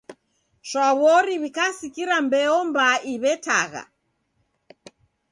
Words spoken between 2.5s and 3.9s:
mbaa iw'etagha.